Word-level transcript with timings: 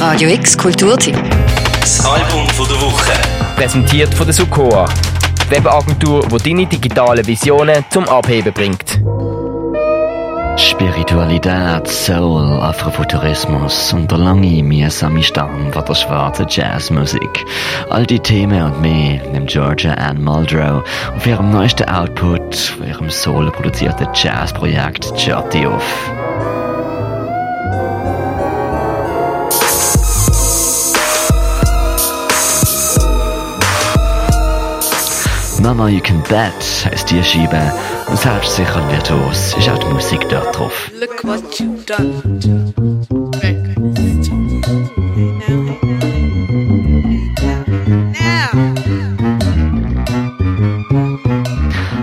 Radio 0.00 0.30
X 0.30 0.56
Kulturtipp. 0.56 1.14
Das 1.78 2.02
Album 2.06 2.48
von 2.48 2.66
der 2.66 2.80
Woche. 2.80 3.12
Präsentiert 3.54 4.14
von 4.14 4.26
der 4.26 4.32
Sukoa. 4.32 4.88
Webagentur, 5.50 6.26
die 6.26 6.38
deine 6.38 6.66
digitalen 6.66 7.26
Visionen 7.26 7.84
zum 7.90 8.08
Abheben 8.08 8.50
bringt. 8.50 8.98
Spiritualität, 10.56 11.86
Soul, 11.86 12.60
Afrofuturismus 12.62 13.92
und 13.92 14.10
der 14.10 14.16
lange, 14.16 14.62
mühsame 14.62 15.22
Stamm 15.22 15.70
von 15.70 15.84
der 15.84 15.94
schwarzen 15.94 16.46
Jazzmusik. 16.48 17.44
All 17.90 18.06
die 18.06 18.20
Themen 18.20 18.62
und 18.62 18.80
mehr 18.80 19.22
nimmt 19.32 19.50
Georgia 19.50 19.92
Ann 19.92 20.24
Muldrow 20.24 20.82
auf 21.14 21.26
ihrem 21.26 21.50
neuesten 21.50 21.90
Output, 21.90 22.56
von 22.56 22.88
ihrem 22.88 23.10
solo 23.10 23.50
produzierten 23.50 24.08
Jazzprojekt 24.14 25.12
Jotty 25.26 25.66
auf. 25.66 26.10
Mama 35.70 35.88
You 35.88 36.00
Can 36.00 36.20
Bet 36.28 36.84
heisst 36.84 37.12
die 37.12 37.22
Scheibe 37.22 37.72
und 38.08 38.18
selbstsicher 38.18 38.82
und 38.82 38.90
virtuos 38.90 39.54
ist 39.56 39.68
auch 39.68 39.78
die 39.78 39.86
Musik 39.86 40.28
dort 40.28 40.58
drauf. 40.58 40.90
Look 40.98 41.22
what 41.22 41.44
you've 41.60 41.86
done. 41.86 42.72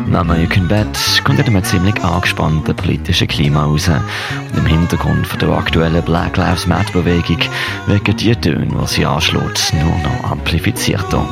Mama 0.08 0.38
You 0.38 0.48
Can 0.48 0.70
Bet 0.70 0.88
kommt 1.26 1.40
in 1.40 1.48
einem 1.48 1.64
ziemlich 1.66 2.02
angespannten 2.02 2.74
politischen 2.74 3.28
Klima 3.28 3.66
raus. 3.66 3.90
Und 3.90 4.58
im 4.60 4.66
Hintergrund 4.66 5.28
von 5.28 5.40
der 5.40 5.50
aktuellen 5.50 6.06
Black 6.06 6.38
Lives 6.38 6.68
Matter 6.68 6.94
Bewegung 6.94 7.40
wirken 7.88 8.16
die 8.16 8.34
Töne, 8.34 8.66
die 8.66 8.88
sie 8.88 9.06
anschlägt, 9.06 9.74
nur 9.74 9.98
noch 10.10 10.32
amplifizierter. 10.32 11.28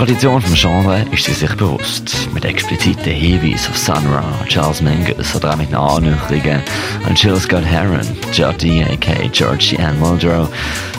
Tradition 0.00 0.40
vom 0.40 0.54
Genre 0.54 1.04
ist 1.12 1.26
sie 1.26 1.34
sich 1.34 1.54
bewusst. 1.56 2.32
Mit 2.32 2.46
expliziten 2.46 3.12
Hinweisen 3.12 3.68
auf 3.68 3.76
Sun 3.76 4.06
Ra, 4.06 4.24
Charles 4.48 4.80
Mingus 4.80 5.34
oder 5.36 5.52
auch 5.52 5.56
mit 5.58 5.74
Annäherungen 5.74 6.62
an 7.06 7.14
Jill 7.14 7.36
Scott 7.36 7.66
Heron, 7.66 8.08
Jody 8.32 8.82
aka 8.82 9.28
Georgie 9.30 9.76
Ann 9.78 9.98
Muldrow, 9.98 10.48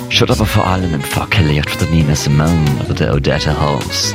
schaut 0.10 0.30
aber 0.30 0.46
vor 0.46 0.68
allem 0.68 0.94
im 0.94 1.02
Fackeliert 1.02 1.68
von 1.68 1.80
der 1.80 1.90
Nina 1.90 2.14
Simone 2.14 2.64
oder 2.86 2.94
der 2.94 3.16
Odetta 3.16 3.60
Holmes. 3.60 4.14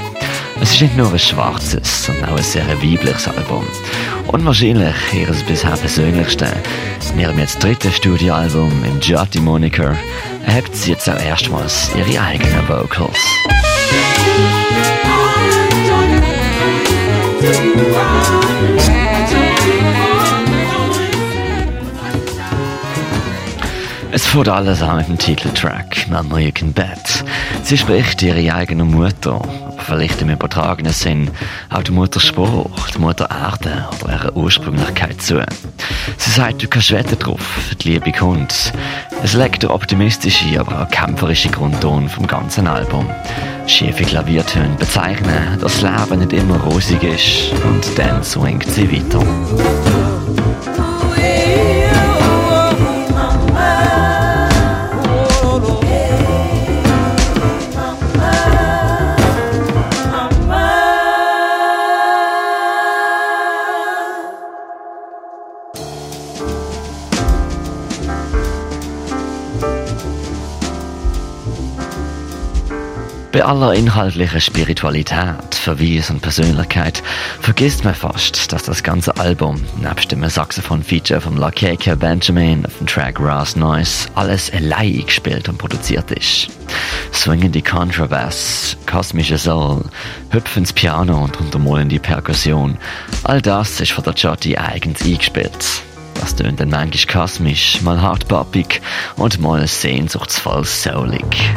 Es 0.60 0.74
ist 0.74 0.82
nicht 0.82 0.96
nur 0.96 1.10
ein 1.10 1.18
schwarzes, 1.18 2.06
sondern 2.06 2.30
auch 2.30 2.36
ein 2.36 2.44
sehr 2.44 2.68
weibliches 2.68 3.26
Album. 3.26 3.66
Und 4.28 4.44
wahrscheinlich 4.46 4.94
ihr 5.12 5.26
bisher 5.48 5.76
persönlichste. 5.76 6.46
In 7.12 7.18
ihrem 7.18 7.40
jetzt 7.40 7.60
dritten 7.60 7.90
Studioalbum 7.90 8.84
im 8.84 9.00
Jotty 9.00 9.40
Moniker 9.40 9.96
erhebt 10.46 10.76
sie 10.76 10.92
jetzt 10.92 11.10
auch 11.10 11.20
erstmals 11.20 11.90
ihre 11.96 12.22
eigenen 12.22 12.68
Vocals. 12.68 13.18
Es 24.12 24.24
fängt 24.24 24.48
alles 24.48 24.80
an 24.80 24.96
mit 24.96 25.08
dem 25.08 25.18
Titeltrack 25.18 26.08
Mama 26.08 26.38
You 26.38 26.50
Can 26.50 26.72
Bet. 26.72 27.24
Sie 27.62 27.76
spricht 27.76 28.22
ihre 28.22 28.54
eigene 28.54 28.84
Mutter, 28.84 29.34
aber 29.34 29.82
vielleicht 29.82 30.22
im 30.22 30.30
übertragenen 30.30 30.94
Sinn 30.94 31.30
auch 31.68 31.82
die 31.82 31.92
Mutterspruch, 31.92 32.88
die 32.94 32.98
Mutter 32.98 33.28
Erde 33.30 33.86
oder 34.02 34.14
ihre 34.14 34.34
Ursprünglichkeit 34.34 35.20
zu. 35.20 35.44
Sagt, 36.34 36.62
du 36.62 36.68
kannst 36.68 36.90
wetten 36.90 37.18
drauf, 37.18 37.40
die 37.80 37.92
Liebe 37.92 38.12
kommt. 38.12 38.72
Es 39.22 39.32
legt 39.32 39.62
der 39.62 39.72
optimistische, 39.72 40.60
aber 40.60 40.82
auch 40.82 40.90
kämpferische 40.90 41.48
Grundton 41.48 42.10
vom 42.10 42.26
ganzen 42.26 42.66
Album. 42.66 43.08
Schiefe 43.66 44.04
Klaviertöne 44.04 44.76
bezeichnen, 44.78 45.58
dass 45.60 45.80
das 45.80 45.82
Leben 45.82 46.20
nicht 46.20 46.34
immer 46.34 46.60
rosig 46.60 47.02
ist 47.02 47.52
und 47.64 47.98
dann 47.98 48.22
swingt 48.22 48.70
sie 48.70 48.90
weiter. 48.92 50.05
Bei 73.36 73.44
aller 73.44 73.74
inhaltlichen 73.74 74.40
Spiritualität, 74.40 75.54
Verweis 75.54 76.08
und 76.08 76.22
Persönlichkeit 76.22 77.02
vergisst 77.38 77.84
man 77.84 77.94
fast, 77.94 78.50
dass 78.50 78.62
das 78.62 78.82
ganze 78.82 79.14
Album, 79.18 79.62
nebst 79.78 80.10
dem 80.10 80.26
Saxophon-Feature 80.26 81.20
von 81.20 81.36
Lakeka 81.36 81.96
Benjamin 81.96 82.64
auf 82.64 82.78
dem 82.78 82.86
Track 82.86 83.20
Ras 83.20 83.54
Noise, 83.54 84.08
alles 84.14 84.50
allein 84.54 85.04
gespielt 85.04 85.50
und 85.50 85.58
produziert 85.58 86.10
ist. 86.12 86.48
Swingende 87.12 87.60
Contrabass, 87.60 88.74
kosmische 88.86 89.36
Soul, 89.36 89.84
hüpfendes 90.30 90.72
Piano 90.72 91.24
und 91.24 91.38
untermalende 91.38 91.98
Perkussion, 91.98 92.78
all 93.24 93.42
das 93.42 93.82
ist 93.82 93.92
von 93.92 94.04
der 94.04 94.14
Jotty 94.14 94.56
eigens 94.56 95.02
eingespielt. 95.02 95.82
Das 96.14 96.34
tönt 96.34 96.58
dann 96.58 96.70
manchmal 96.70 97.26
kosmisch, 97.26 97.82
mal 97.82 98.00
hart 98.00 98.28
poppig 98.28 98.80
und 99.16 99.38
mal 99.42 99.66
sehnsuchtsvoll 99.66 100.64
soulig. 100.64 101.50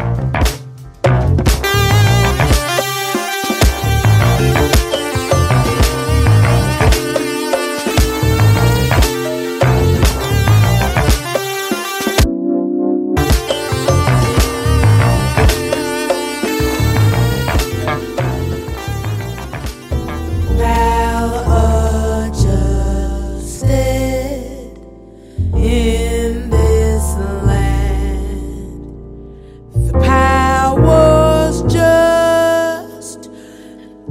The 29.73 29.93
powers 29.99 31.61
just, 31.63 33.29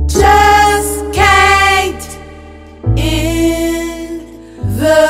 just 0.06 1.12
can't 1.12 2.19
in 2.96 4.20
the 4.76 5.08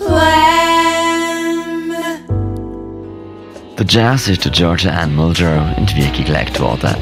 land. 0.00 0.68
Der 3.78 3.86
Jazz 3.86 4.28
ist 4.28 4.44
der 4.44 4.52
Georgia 4.52 4.92
Ann 4.92 5.16
Muldrow 5.16 5.76
in 5.76 5.86
die 5.86 5.96
Wiege 5.96 6.22
gelegt 6.22 6.60
worden. 6.60 6.94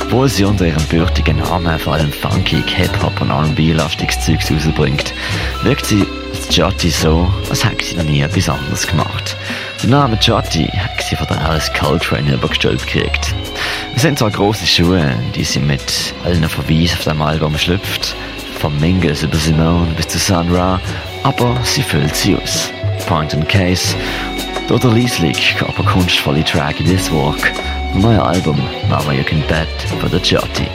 Obwohl 0.00 0.28
sie 0.28 0.44
unter 0.44 0.66
ihrem 0.66 0.84
bürtigen 0.86 1.38
Namen 1.38 1.78
vor 1.78 1.94
allem 1.94 2.12
funkig, 2.12 2.64
Hip-Hop 2.66 3.20
und 3.20 3.30
R&B-lastiges 3.30 4.20
Zeugs 4.20 4.50
rausbringt, 4.50 5.14
wirkt 5.62 5.86
sie 5.86 6.04
als 6.34 6.54
Jotty 6.54 6.90
so, 6.90 7.30
als 7.48 7.64
hätte 7.64 7.84
sie 7.84 7.96
noch 7.96 8.04
nie 8.04 8.20
etwas 8.20 8.48
anderes 8.48 8.86
gemacht. 8.86 9.36
Den 9.82 9.90
Namen 9.90 10.16
Jotty 10.20 10.66
hat 10.68 11.02
sie 11.02 11.16
von 11.16 11.26
der 11.26 11.44
Alice 11.44 11.72
Coltrane 11.72 12.34
übergestellt 12.34 12.86
gekriegt. 12.86 13.34
Es 13.96 14.02
sind 14.02 14.16
zwar 14.16 14.30
grosse 14.30 14.64
Schuhe, 14.64 15.12
die 15.34 15.42
sie 15.42 15.58
mit 15.58 16.14
allen 16.24 16.48
Verweisen 16.48 16.98
auf 16.98 17.04
dem 17.04 17.20
Album 17.20 17.58
schlüpft, 17.58 18.14
vom 18.60 18.78
Mingus 18.78 19.24
über 19.24 19.36
Simone 19.36 19.92
bis 19.96 20.06
zu 20.06 20.18
Sun 20.18 20.54
Ra, 20.54 20.80
aber 21.24 21.56
sie 21.64 21.82
füllt 21.82 22.14
sie 22.14 22.36
aus. 22.36 22.70
Point 23.08 23.34
and 23.34 23.48
Case, 23.48 23.96
oder 24.70 24.88
leislich, 24.88 25.56
aber 25.60 25.82
kunstvolle 25.82 26.44
Track 26.44 26.78
in 26.78 26.86
this 26.86 27.10
Walk, 27.10 27.50
neuer 27.94 28.24
Album 28.24 28.62
Mama 28.88 29.12
You 29.12 29.24
Can 29.24 29.42
Bet 29.48 29.66
von 30.00 30.10
der 30.12 30.20
Jotty. 30.20 30.68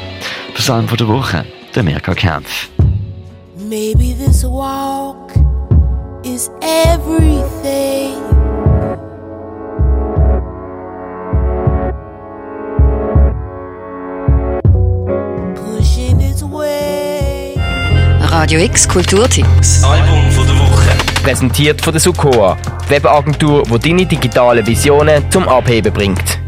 Psalm 0.56 0.86
von 0.86 0.98
der 0.98 1.08
Woche, 1.08 1.46
der 1.74 1.84
Mirka 1.84 2.14
Kempf. 2.14 2.68
Maybe 3.70 4.14
this 4.18 4.44
walk 4.44 5.32
is 6.26 6.52
everything. 6.62 8.47
Radio 18.48 18.62
X 18.62 18.88
Kulturtipp. 18.88 19.46
Das 19.58 19.84
Album 19.84 20.32
von 20.32 20.48
der 20.48 20.56
Woche. 20.58 20.88
Präsentiert 21.22 21.82
von 21.82 21.92
der 21.92 22.00
Sukoa, 22.00 22.58
die 22.86 22.92
Webagentur, 22.92 23.64
die 23.64 23.90
deine 23.90 24.06
digitalen 24.06 24.66
Visionen 24.66 25.30
zum 25.30 25.50
Abheben 25.50 25.92
bringt. 25.92 26.40